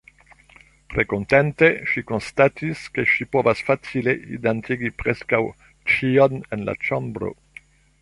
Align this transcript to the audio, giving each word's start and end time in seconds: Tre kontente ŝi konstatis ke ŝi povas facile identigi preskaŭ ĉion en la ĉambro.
Tre 0.93 1.03
kontente 1.11 1.69
ŝi 1.91 2.03
konstatis 2.13 2.81
ke 2.97 3.07
ŝi 3.13 3.29
povas 3.37 3.63
facile 3.69 4.17
identigi 4.39 4.93
preskaŭ 5.05 5.45
ĉion 5.95 6.45
en 6.57 6.69
la 6.73 6.81
ĉambro. 6.89 7.37